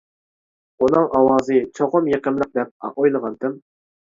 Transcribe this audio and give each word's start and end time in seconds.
«ئۇنىڭ 0.85 1.05
ئاۋازى 1.19 1.59
چوقۇم 1.81 2.09
يېقىملىق!» 2.15 2.51
دەپ 2.59 2.91
ئويلىغانتىم. 2.91 3.55